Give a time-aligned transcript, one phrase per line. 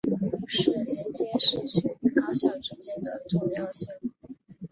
[0.47, 4.09] 是连接市区与高校之间的重要线路。